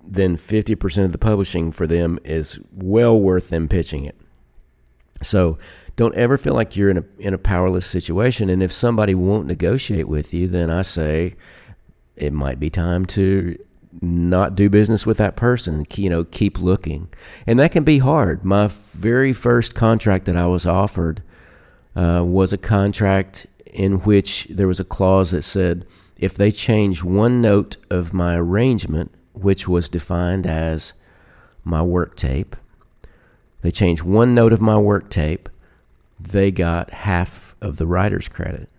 then 0.03 0.35
50% 0.35 1.05
of 1.05 1.11
the 1.11 1.17
publishing 1.17 1.71
for 1.71 1.87
them 1.87 2.19
is 2.23 2.59
well 2.71 3.19
worth 3.19 3.49
them 3.49 3.67
pitching 3.67 4.05
it. 4.05 4.15
So 5.21 5.57
don't 5.95 6.15
ever 6.15 6.37
feel 6.37 6.53
like 6.53 6.75
you're 6.75 6.89
in 6.89 6.97
a 6.97 7.03
in 7.19 7.33
a 7.33 7.37
powerless 7.37 7.85
situation. 7.85 8.49
And 8.49 8.63
if 8.63 8.71
somebody 8.71 9.13
won't 9.13 9.47
negotiate 9.47 10.07
with 10.07 10.33
you, 10.33 10.47
then 10.47 10.69
I 10.69 10.81
say 10.81 11.35
it 12.15 12.33
might 12.33 12.59
be 12.59 12.69
time 12.69 13.05
to 13.07 13.57
not 14.01 14.55
do 14.55 14.69
business 14.69 15.05
with 15.05 15.17
that 15.17 15.35
person. 15.35 15.85
You 15.95 16.09
know, 16.09 16.23
keep 16.23 16.59
looking, 16.59 17.09
and 17.45 17.59
that 17.59 17.71
can 17.71 17.83
be 17.83 17.99
hard. 17.99 18.43
My 18.43 18.67
very 18.93 19.33
first 19.33 19.75
contract 19.75 20.25
that 20.25 20.37
I 20.37 20.47
was 20.47 20.65
offered 20.65 21.21
uh, 21.95 22.23
was 22.25 22.53
a 22.53 22.57
contract 22.57 23.47
in 23.65 23.99
which 23.99 24.47
there 24.49 24.67
was 24.67 24.79
a 24.79 24.85
clause 24.85 25.31
that 25.31 25.43
said 25.43 25.85
if 26.17 26.35
they 26.35 26.51
change 26.51 27.03
one 27.03 27.41
note 27.41 27.77
of 27.89 28.13
my 28.13 28.35
arrangement, 28.35 29.11
which 29.33 29.67
was 29.67 29.89
defined 29.89 30.45
as 30.45 30.93
my 31.63 31.81
work 31.81 32.15
tape, 32.15 32.55
they 33.61 33.71
changed 33.71 34.03
one 34.03 34.33
note 34.35 34.53
of 34.53 34.61
my 34.61 34.77
work 34.77 35.09
tape, 35.09 35.49
they 36.19 36.51
got 36.51 36.91
half 36.91 37.55
of 37.61 37.77
the 37.77 37.87
writer's 37.87 38.27
credit. 38.27 38.69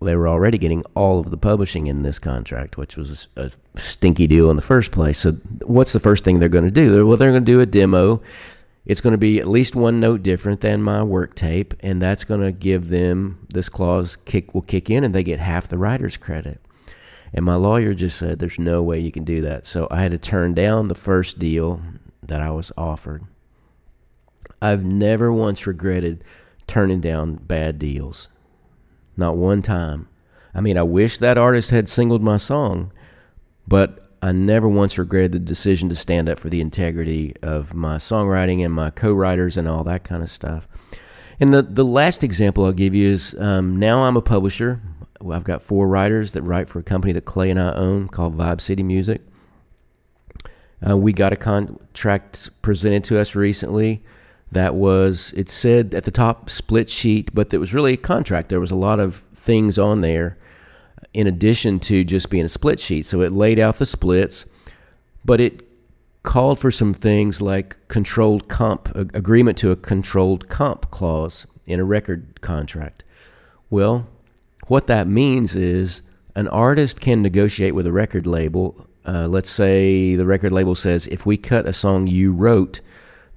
They 0.00 0.14
were 0.14 0.28
already 0.28 0.58
getting 0.58 0.84
all 0.94 1.18
of 1.18 1.30
the 1.30 1.38
publishing 1.38 1.86
in 1.86 2.02
this 2.02 2.18
contract, 2.18 2.76
which 2.76 2.96
was 2.96 3.28
a 3.36 3.50
stinky 3.76 4.26
deal 4.26 4.50
in 4.50 4.56
the 4.56 4.62
first 4.62 4.90
place. 4.90 5.18
So, 5.18 5.32
what's 5.62 5.92
the 5.92 6.00
first 6.00 6.22
thing 6.22 6.38
they're 6.38 6.48
going 6.50 6.64
to 6.64 6.70
do? 6.70 7.06
Well, 7.06 7.16
they're 7.16 7.30
going 7.30 7.44
to 7.44 7.52
do 7.52 7.60
a 7.60 7.66
demo. 7.66 8.20
It's 8.84 9.00
going 9.00 9.14
to 9.14 9.18
be 9.18 9.40
at 9.40 9.48
least 9.48 9.74
one 9.74 9.98
note 9.98 10.22
different 10.22 10.60
than 10.60 10.82
my 10.82 11.02
work 11.02 11.34
tape, 11.34 11.74
and 11.80 12.00
that's 12.00 12.24
going 12.24 12.42
to 12.42 12.52
give 12.52 12.88
them 12.88 13.46
this 13.52 13.68
clause 13.68 14.16
kick 14.16 14.54
will 14.54 14.62
kick 14.62 14.90
in, 14.90 15.02
and 15.02 15.14
they 15.14 15.24
get 15.24 15.40
half 15.40 15.66
the 15.66 15.78
writer's 15.78 16.16
credit. 16.16 16.60
And 17.32 17.44
my 17.44 17.54
lawyer 17.54 17.94
just 17.94 18.18
said, 18.18 18.38
"There's 18.38 18.58
no 18.58 18.82
way 18.82 19.00
you 19.00 19.10
can 19.10 19.24
do 19.24 19.40
that." 19.40 19.64
So 19.64 19.88
I 19.90 20.02
had 20.02 20.12
to 20.12 20.18
turn 20.18 20.54
down 20.54 20.88
the 20.88 20.94
first 20.94 21.38
deal 21.38 21.80
that 22.22 22.40
I 22.40 22.50
was 22.50 22.70
offered. 22.76 23.24
I've 24.60 24.84
never 24.84 25.32
once 25.32 25.66
regretted 25.66 26.24
turning 26.66 27.00
down 27.00 27.36
bad 27.36 27.78
deals. 27.78 28.28
Not 29.16 29.36
one 29.36 29.62
time. 29.62 30.08
I 30.54 30.60
mean, 30.60 30.78
I 30.78 30.82
wish 30.82 31.18
that 31.18 31.38
artist 31.38 31.70
had 31.70 31.88
singled 31.88 32.22
my 32.22 32.36
song, 32.36 32.92
but 33.68 34.10
I 34.22 34.32
never 34.32 34.68
once 34.68 34.98
regretted 34.98 35.32
the 35.32 35.38
decision 35.38 35.88
to 35.90 35.96
stand 35.96 36.28
up 36.28 36.38
for 36.38 36.48
the 36.48 36.60
integrity 36.60 37.34
of 37.42 37.74
my 37.74 37.96
songwriting 37.96 38.64
and 38.64 38.72
my 38.72 38.90
co 38.90 39.12
writers 39.12 39.56
and 39.56 39.68
all 39.68 39.84
that 39.84 40.04
kind 40.04 40.22
of 40.22 40.30
stuff. 40.30 40.66
And 41.38 41.52
the, 41.52 41.62
the 41.62 41.84
last 41.84 42.24
example 42.24 42.64
I'll 42.64 42.72
give 42.72 42.94
you 42.94 43.10
is 43.10 43.36
um, 43.38 43.76
now 43.76 44.04
I'm 44.04 44.16
a 44.16 44.22
publisher. 44.22 44.80
I've 45.30 45.44
got 45.44 45.62
four 45.62 45.88
writers 45.88 46.32
that 46.32 46.42
write 46.42 46.68
for 46.68 46.78
a 46.78 46.82
company 46.82 47.12
that 47.12 47.24
Clay 47.24 47.50
and 47.50 47.60
I 47.60 47.72
own 47.74 48.08
called 48.08 48.36
Vibe 48.36 48.60
City 48.60 48.82
Music. 48.82 49.20
Uh, 50.86 50.96
we 50.96 51.12
got 51.12 51.32
a 51.32 51.36
contract 51.36 52.50
presented 52.62 53.04
to 53.04 53.18
us 53.18 53.34
recently 53.34 54.02
that 54.52 54.74
was 54.74 55.32
it 55.36 55.48
said 55.48 55.94
at 55.94 56.04
the 56.04 56.10
top 56.10 56.48
split 56.50 56.88
sheet, 56.88 57.34
but 57.34 57.52
it 57.52 57.58
was 57.58 57.74
really 57.74 57.94
a 57.94 57.98
contract. 57.98 58.48
There 58.48 58.60
was 58.60 58.70
a 58.70 58.76
lot 58.76 59.00
of 59.00 59.16
things 59.34 59.78
on 59.78 60.00
there 60.00 60.38
in 61.12 61.26
addition 61.26 61.80
to 61.80 62.04
just 62.04 62.30
being 62.30 62.44
a 62.44 62.48
split 62.48 62.78
sheet. 62.80 63.06
So 63.06 63.20
it 63.22 63.32
laid 63.32 63.58
out 63.58 63.78
the 63.78 63.86
splits, 63.86 64.44
but 65.24 65.40
it 65.40 65.62
called 66.22 66.58
for 66.58 66.70
some 66.70 66.92
things 66.92 67.40
like 67.40 67.76
controlled 67.88 68.48
comp 68.48 68.94
agreement 68.96 69.56
to 69.58 69.70
a 69.70 69.76
controlled 69.76 70.48
comp 70.48 70.90
clause 70.90 71.46
in 71.66 71.80
a 71.80 71.84
record 71.84 72.40
contract. 72.40 73.04
Well, 73.70 74.08
what 74.66 74.86
that 74.88 75.06
means 75.06 75.54
is 75.54 76.02
an 76.34 76.48
artist 76.48 77.00
can 77.00 77.22
negotiate 77.22 77.74
with 77.74 77.86
a 77.86 77.92
record 77.92 78.26
label. 78.26 78.86
Uh, 79.04 79.28
let's 79.28 79.50
say 79.50 80.16
the 80.16 80.26
record 80.26 80.52
label 80.52 80.74
says, 80.74 81.06
if 81.06 81.24
we 81.24 81.36
cut 81.36 81.66
a 81.66 81.72
song 81.72 82.06
you 82.06 82.32
wrote, 82.32 82.80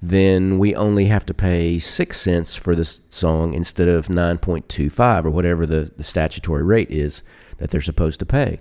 then 0.02 0.58
we 0.58 0.74
only 0.74 1.06
have 1.06 1.26
to 1.26 1.34
pay 1.34 1.78
six 1.78 2.20
cents 2.20 2.56
for 2.56 2.74
this 2.74 3.02
song 3.10 3.52
instead 3.52 3.88
of 3.88 4.08
9.25 4.08 5.24
or 5.24 5.30
whatever 5.30 5.66
the, 5.66 5.92
the 5.96 6.04
statutory 6.04 6.62
rate 6.62 6.90
is 6.90 7.22
that 7.58 7.70
they're 7.70 7.80
supposed 7.80 8.18
to 8.20 8.26
pay. 8.26 8.60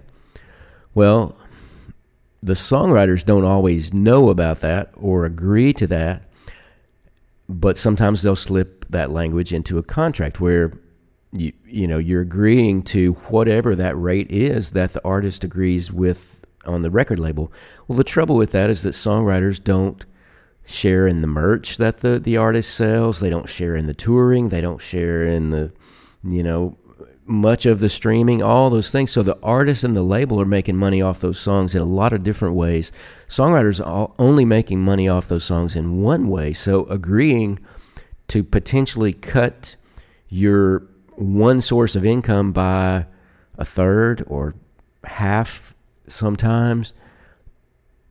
Well, 0.93 1.37
the 2.41 2.53
songwriters 2.53 3.23
don't 3.23 3.45
always 3.45 3.93
know 3.93 4.29
about 4.29 4.59
that 4.61 4.91
or 4.97 5.25
agree 5.25 5.71
to 5.73 5.87
that, 5.87 6.23
but 7.47 7.77
sometimes 7.77 8.21
they'll 8.21 8.35
slip 8.35 8.85
that 8.89 9.11
language 9.11 9.53
into 9.53 9.77
a 9.77 9.83
contract 9.83 10.39
where 10.39 10.73
you 11.31 11.53
you 11.65 11.87
know 11.87 11.99
you're 11.99 12.21
agreeing 12.21 12.81
to 12.81 13.13
whatever 13.27 13.75
that 13.75 13.95
rate 13.95 14.31
is 14.31 14.71
that 14.71 14.93
the 14.93 15.05
artist 15.05 15.43
agrees 15.43 15.91
with 15.91 16.43
on 16.65 16.81
the 16.81 16.89
record 16.89 17.19
label. 17.19 17.51
Well, 17.87 17.97
the 17.97 18.03
trouble 18.03 18.35
with 18.35 18.51
that 18.51 18.69
is 18.69 18.83
that 18.83 18.93
songwriters 18.93 19.63
don't 19.63 20.05
share 20.65 21.07
in 21.07 21.21
the 21.21 21.27
merch 21.27 21.77
that 21.77 21.97
the 21.97 22.19
the 22.19 22.37
artist 22.37 22.73
sells. 22.73 23.19
They 23.19 23.29
don't 23.29 23.49
share 23.49 23.75
in 23.75 23.87
the 23.87 23.93
touring. 23.93 24.49
They 24.49 24.61
don't 24.61 24.81
share 24.81 25.23
in 25.23 25.49
the 25.51 25.71
you 26.23 26.43
know 26.43 26.77
much 27.29 27.67
of 27.67 27.79
the 27.79 27.89
streaming, 27.89 28.41
all 28.41 28.69
those 28.69 28.91
things. 28.91 29.11
So 29.11 29.21
the 29.21 29.37
artist 29.43 29.83
and 29.83 29.95
the 29.95 30.01
label 30.01 30.41
are 30.41 30.45
making 30.45 30.77
money 30.77 31.01
off 31.01 31.19
those 31.19 31.39
songs 31.39 31.75
in 31.75 31.81
a 31.81 31.85
lot 31.85 32.11
of 32.11 32.23
different 32.23 32.55
ways. 32.55 32.91
Songwriters 33.27 33.85
are 33.85 34.11
only 34.17 34.45
making 34.45 34.83
money 34.83 35.07
off 35.07 35.27
those 35.27 35.43
songs 35.43 35.75
in 35.75 36.01
one 36.01 36.27
way. 36.27 36.53
So 36.53 36.85
agreeing 36.85 37.59
to 38.29 38.43
potentially 38.43 39.13
cut 39.13 39.75
your 40.27 40.87
one 41.15 41.61
source 41.61 41.95
of 41.95 42.05
income 42.05 42.51
by 42.51 43.05
a 43.57 43.65
third 43.65 44.23
or 44.27 44.55
half 45.03 45.75
sometimes 46.07 46.93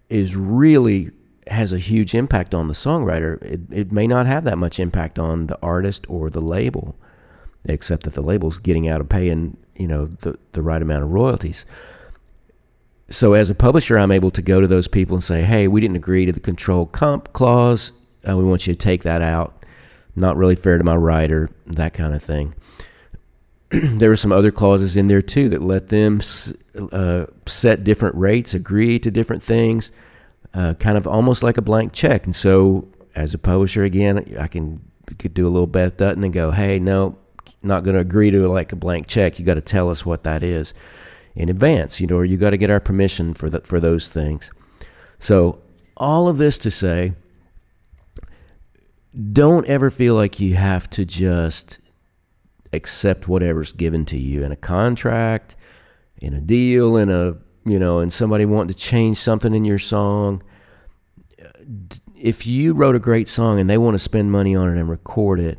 is 0.09 0.37
really 0.37 1.11
has 1.51 1.73
a 1.73 1.79
huge 1.79 2.15
impact 2.15 2.55
on 2.55 2.69
the 2.69 2.75
songwriter. 2.75 3.41
It, 3.43 3.61
it 3.71 3.93
may 3.93 4.07
not 4.07 4.27
have 4.27 4.45
that 4.45 4.59
much 4.59 4.79
impact 4.79 5.19
on 5.19 5.47
the 5.47 5.59
artist 5.63 6.07
or 6.09 6.31
the 6.31 6.41
label 6.41 6.97
except 7.65 8.05
that 8.05 8.15
the 8.15 8.23
label's 8.23 8.59
getting 8.59 8.89
out 8.89 9.01
of 9.01 9.09
paying 9.09 9.57
you 9.77 9.87
know 9.87 10.07
the 10.07 10.39
the 10.53 10.63
right 10.63 10.83
amount 10.83 11.05
of 11.05 11.11
royalties. 11.11 11.65
So 13.11 13.33
as 13.33 13.49
a 13.49 13.55
publisher, 13.55 13.99
I'm 13.99 14.13
able 14.13 14.31
to 14.33 14.43
go 14.43 14.61
to 14.61 14.67
those 14.67 14.89
people 14.89 15.17
and 15.17 15.25
say, 15.25 15.43
"Hey, 15.43 15.69
we 15.69 15.81
didn't 15.81 15.97
agree 15.97 16.27
to 16.27 16.33
the 16.33 16.41
control 16.41 16.87
comp 16.87 17.33
clause. 17.33 17.93
Uh, 18.29 18.37
we 18.37 18.45
want 18.45 18.67
you 18.67 18.75
to 18.75 18.79
take 18.79 19.03
that 19.03 19.23
out. 19.23 19.65
Not 20.15 20.37
really 20.37 20.57
fair 20.57 20.79
to 20.79 20.85
my 20.85 20.97
writer, 20.97 21.51
that 21.67 21.95
kind 21.95 22.15
of 22.15 22.23
thing." 22.23 22.55
there 23.71 24.09
were 24.09 24.17
some 24.17 24.33
other 24.33 24.51
clauses 24.51 24.97
in 24.97 25.07
there 25.07 25.23
too 25.23 25.49
that 25.51 25.63
let 25.63 25.89
them 25.89 26.21
uh, 26.93 27.27
set 27.47 27.85
different 27.85 28.15
rates, 28.17 28.55
agree 28.55 28.99
to 28.99 29.11
different 29.11 29.43
things, 29.43 29.93
uh, 30.55 30.75
kind 30.75 30.97
of 30.97 31.07
almost 31.07 31.43
like 31.43 31.57
a 31.57 31.63
blank 31.63 31.93
check. 31.93 32.25
And 32.25 32.35
so, 32.35 32.89
as 33.15 33.35
a 33.35 33.39
publisher, 33.39 33.85
again, 33.85 34.37
I 34.39 34.47
can 34.47 34.81
could 35.19 35.33
do 35.33 35.47
a 35.47 35.51
little 35.51 35.67
Beth 35.67 35.97
Dutton 35.97 36.25
and 36.25 36.33
go, 36.33 36.51
"Hey, 36.51 36.79
no, 36.79 37.17
not 37.63 37.83
going 37.83 37.95
to 37.95 38.01
agree 38.01 38.31
to 38.31 38.49
like 38.49 38.73
a 38.73 38.77
blank 38.77 39.07
check. 39.07 39.39
You 39.39 39.45
got 39.45 39.55
to 39.55 39.61
tell 39.61 39.91
us 39.91 40.05
what 40.05 40.25
that 40.25 40.43
is 40.43 40.75
in 41.35 41.49
advance, 41.49 42.01
you 42.01 42.07
know, 42.07 42.17
or 42.17 42.25
you 42.25 42.37
got 42.37 42.51
to 42.51 42.57
get 42.57 42.71
our 42.71 42.81
permission 42.81 43.35
for 43.35 43.49
the, 43.49 43.61
for 43.61 43.81
those 43.81 44.09
things. 44.09 44.51
So 45.19 45.61
all 45.97 46.29
of 46.29 46.39
this 46.39 46.59
to 46.59 46.71
say, 46.71 47.13
don't 49.33 49.67
ever 49.67 49.91
feel 49.91 50.15
like 50.15 50.41
you 50.41 50.55
have 50.55 50.89
to 50.91 51.05
just 51.05 51.79
accept 52.73 53.29
whatever's 53.29 53.73
given 53.73 54.05
to 54.07 54.19
you 54.19 54.45
in 54.45 54.53
a 54.53 54.57
contract, 54.57 55.57
in 56.19 56.35
a 56.35 56.41
deal, 56.41 56.97
in 56.97 57.09
a 57.09 57.37
you 57.71 57.79
know, 57.79 57.99
and 57.99 58.13
somebody 58.13 58.45
wanting 58.45 58.69
to 58.69 58.75
change 58.75 59.19
something 59.19 59.55
in 59.55 59.65
your 59.65 59.79
song. 59.79 60.43
If 62.17 62.47
you 62.47 62.75
wrote 62.75 62.97
a 62.97 63.01
great 63.01 63.29
song 63.29 63.61
and 63.61 63.69
they 63.69 63.79
want 63.79 63.95
to 63.95 63.99
spend 63.99 64.33
money 64.33 64.55
on 64.57 64.69
it 64.69 64.79
and 64.79 64.89
record 64.89 65.41
it, 65.41 65.59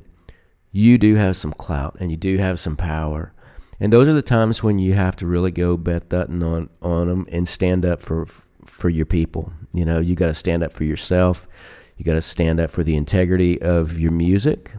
you 0.72 0.98
do 0.98 1.16
have 1.16 1.36
some 1.36 1.54
clout 1.54 1.96
and 2.00 2.12
you 2.12 2.18
do 2.18 2.38
have 2.38 2.60
some 2.60 2.76
power. 2.76 3.34
And 3.80 3.94
those 3.94 4.08
are 4.08 4.14
the 4.14 4.22
times 4.22 4.62
when 4.62 4.78
you 4.78 4.94
have 4.94 5.16
to 5.18 5.28
really 5.28 5.52
go 5.52 5.78
Beth 5.78 6.10
Dutton 6.10 6.44
on, 6.44 6.70
on 6.82 7.08
them 7.08 7.26
and 7.32 7.48
stand 7.48 7.86
up 7.86 8.02
for, 8.02 8.28
for 8.66 8.90
your 8.90 9.06
people. 9.06 9.54
You 9.74 9.86
know, 9.86 10.00
you 10.00 10.16
got 10.16 10.28
to 10.28 10.36
stand 10.36 10.64
up 10.64 10.74
for 10.74 10.84
yourself. 10.84 11.48
You 11.98 12.04
got 12.04 12.14
to 12.14 12.22
stand 12.22 12.60
up 12.60 12.72
for 12.72 12.84
the 12.84 12.96
integrity 12.96 13.62
of 13.62 13.98
your 13.98 14.12
music. 14.12 14.74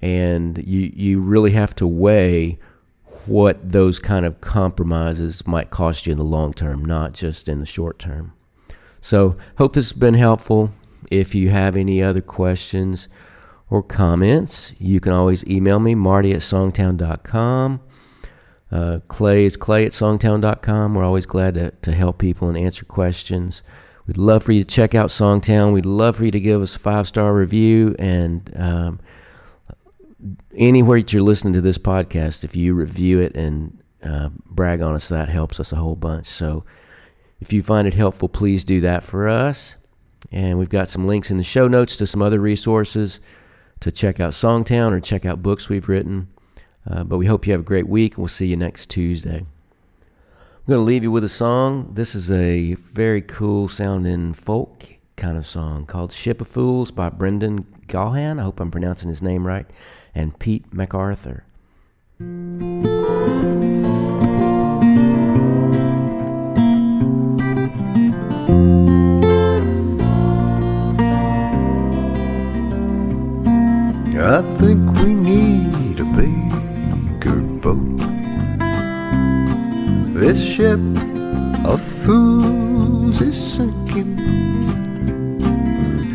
And 0.00 0.58
you, 0.58 0.92
you 0.94 1.20
really 1.20 1.52
have 1.52 1.74
to 1.76 1.86
weigh 1.86 2.58
what 3.28 3.72
those 3.72 3.98
kind 3.98 4.26
of 4.26 4.40
compromises 4.40 5.46
might 5.46 5.70
cost 5.70 6.06
you 6.06 6.12
in 6.12 6.18
the 6.18 6.24
long 6.24 6.52
term, 6.52 6.84
not 6.84 7.12
just 7.12 7.48
in 7.48 7.58
the 7.58 7.66
short 7.66 7.98
term. 7.98 8.32
So, 9.00 9.36
hope 9.58 9.74
this 9.74 9.90
has 9.90 9.98
been 9.98 10.14
helpful. 10.14 10.72
If 11.10 11.34
you 11.34 11.50
have 11.50 11.76
any 11.76 12.02
other 12.02 12.20
questions, 12.20 13.08
or 13.70 13.82
comments, 13.82 14.72
you 14.78 15.00
can 15.00 15.12
always 15.12 15.46
email 15.46 15.78
me, 15.78 15.94
marty 15.94 16.32
at 16.32 16.40
songtown.com. 16.40 17.80
Uh, 18.70 19.00
Clay 19.08 19.44
is 19.44 19.56
clay 19.56 19.86
at 19.86 19.92
songtown.com. 19.92 20.94
We're 20.94 21.04
always 21.04 21.26
glad 21.26 21.54
to, 21.54 21.70
to 21.70 21.92
help 21.92 22.18
people 22.18 22.48
and 22.48 22.56
answer 22.56 22.84
questions. 22.84 23.62
We'd 24.06 24.16
love 24.16 24.42
for 24.42 24.52
you 24.52 24.64
to 24.64 24.70
check 24.70 24.94
out 24.94 25.08
Songtown. 25.08 25.72
We'd 25.72 25.86
love 25.86 26.16
for 26.16 26.24
you 26.24 26.30
to 26.30 26.40
give 26.40 26.62
us 26.62 26.76
a 26.76 26.78
five 26.78 27.06
star 27.06 27.34
review. 27.34 27.94
And 27.98 28.50
um, 28.56 29.00
anywhere 30.58 30.98
that 30.98 31.12
you're 31.12 31.22
listening 31.22 31.54
to 31.54 31.60
this 31.60 31.78
podcast, 31.78 32.44
if 32.44 32.54
you 32.54 32.74
review 32.74 33.20
it 33.20 33.34
and 33.34 33.82
uh, 34.02 34.30
brag 34.46 34.82
on 34.82 34.94
us, 34.94 35.08
that 35.08 35.28
helps 35.28 35.58
us 35.58 35.72
a 35.72 35.76
whole 35.76 35.96
bunch. 35.96 36.26
So 36.26 36.64
if 37.40 37.52
you 37.52 37.62
find 37.62 37.86
it 37.86 37.94
helpful, 37.94 38.28
please 38.28 38.64
do 38.64 38.80
that 38.80 39.02
for 39.02 39.28
us. 39.28 39.76
And 40.32 40.58
we've 40.58 40.68
got 40.68 40.88
some 40.88 41.06
links 41.06 41.30
in 41.30 41.36
the 41.36 41.44
show 41.44 41.68
notes 41.68 41.96
to 41.96 42.06
some 42.06 42.20
other 42.20 42.40
resources 42.40 43.20
to 43.80 43.92
check 43.92 44.18
out 44.18 44.32
Songtown 44.32 44.92
or 44.92 45.00
check 45.00 45.24
out 45.24 45.42
books 45.42 45.68
we've 45.68 45.88
written. 45.88 46.28
Uh, 46.88 47.04
but 47.04 47.18
we 47.18 47.26
hope 47.26 47.46
you 47.46 47.52
have 47.52 47.60
a 47.60 47.64
great 47.64 47.88
week, 47.88 48.14
and 48.14 48.18
we'll 48.18 48.28
see 48.28 48.46
you 48.46 48.56
next 48.56 48.90
Tuesday. 48.90 49.38
I'm 49.38 50.66
going 50.66 50.78
to 50.78 50.84
leave 50.84 51.02
you 51.02 51.12
with 51.12 51.24
a 51.24 51.28
song. 51.28 51.92
This 51.94 52.14
is 52.14 52.30
a 52.30 52.74
very 52.74 53.22
cool 53.22 53.68
sounding 53.68 54.32
folk 54.34 54.84
kind 55.16 55.36
of 55.36 55.46
song 55.46 55.86
called 55.86 56.12
Ship 56.12 56.40
of 56.40 56.48
Fools 56.48 56.90
by 56.90 57.08
Brendan 57.10 57.66
Gaughan. 57.88 58.38
I 58.38 58.42
hope 58.42 58.60
I'm 58.60 58.70
pronouncing 58.70 59.08
his 59.08 59.22
name 59.22 59.46
right. 59.46 59.66
And 60.14 60.38
Pete 60.38 60.72
MacArthur. 60.72 61.44
I 74.20 74.42
think 74.56 74.90
we 74.98 75.14
need 75.14 76.00
a 76.00 76.04
bigger 76.16 77.40
boat. 77.60 77.98
This 80.14 80.44
ship 80.44 80.80
of 81.64 81.80
fools 81.80 83.20
is 83.20 83.36
sinking, 83.54 84.18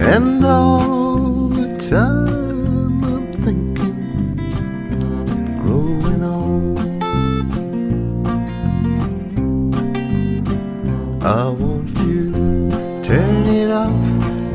and 0.01 0.46
all 0.46 1.02
time 1.93 3.03
I'm 3.03 3.25
thinking, 3.43 4.35
growing 5.62 6.23
old. 6.23 6.79
I 11.23 11.50
want 11.50 11.89
you 12.00 12.21
turn 13.03 13.45
it 13.45 13.69
off, 13.69 14.07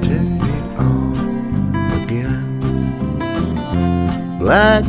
turn 0.03 0.41
it 0.55 0.65
on 0.87 1.15
again 2.03 2.49
black 4.41 4.85